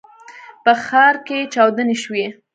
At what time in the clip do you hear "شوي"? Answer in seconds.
2.03-2.25